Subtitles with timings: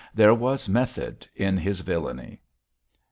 [0.15, 2.41] There was method in his villainy.